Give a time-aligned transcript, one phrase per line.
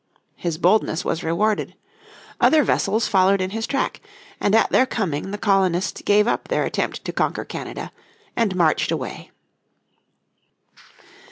[0.35, 1.75] His boldness was rewarded.
[2.39, 4.01] Other vessels followed in his track,
[4.39, 7.91] and at their coming the colonists gave up their attempt to conquer Canada,
[8.35, 9.29] and marched away.